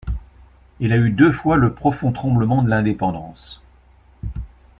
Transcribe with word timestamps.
Elle 0.81 0.93
a 0.93 0.97
eu 0.97 1.11
deux 1.11 1.31
fois 1.31 1.57
le 1.57 1.75
profond 1.75 2.11
tremblement 2.11 2.63
de 2.63 2.69
l’indépendance. 2.71 3.61